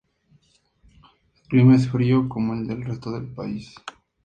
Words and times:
Su 1.33 1.43
clima 1.47 1.75
es 1.75 1.87
frío 1.87 2.27
como 2.27 2.55
el 2.55 2.65
del 2.65 2.83
resto 2.83 3.11
del 3.11 3.27
país. 3.27 3.75